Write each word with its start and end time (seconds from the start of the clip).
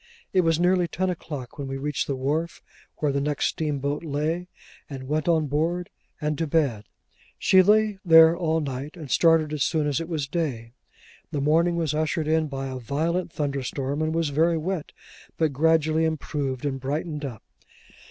It 0.33 0.41
was 0.41 0.59
nearly 0.59 0.87
ten 0.87 1.11
o'clock 1.11 1.59
when 1.59 1.67
we 1.67 1.77
reached 1.77 2.07
the 2.07 2.15
wharf 2.15 2.63
where 2.97 3.11
the 3.11 3.21
next 3.21 3.45
steamboat 3.45 4.03
lay; 4.03 4.47
and 4.89 5.07
went 5.07 5.27
on 5.27 5.45
board, 5.45 5.91
and 6.19 6.35
to 6.39 6.47
bed. 6.47 6.85
She 7.37 7.61
lay 7.61 7.99
there 8.03 8.35
all 8.35 8.61
night, 8.61 8.97
and 8.97 9.11
started 9.11 9.53
as 9.53 9.61
soon 9.61 9.85
as 9.85 10.01
it 10.01 10.09
was 10.09 10.25
day. 10.27 10.71
The 11.31 11.39
morning 11.39 11.75
was 11.75 11.93
ushered 11.93 12.27
in 12.27 12.47
by 12.47 12.65
a 12.65 12.79
violent 12.79 13.31
thunderstorm, 13.31 14.01
and 14.01 14.11
was 14.11 14.29
very 14.29 14.57
wet, 14.57 14.91
but 15.37 15.53
gradually 15.53 16.05
improved 16.05 16.65
and 16.65 16.79
brightened 16.79 17.23
up. 17.23 17.43